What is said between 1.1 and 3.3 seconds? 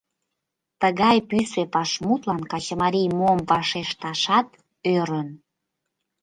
пӱсӧ вашмутлан качымарий